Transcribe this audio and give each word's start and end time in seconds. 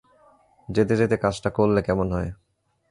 যেতে 0.69 0.93
যেতে 0.95 1.15
কাজটা 1.17 1.49
করলে 1.49 1.79
কেমন 1.81 2.07
হয়? 2.11 2.29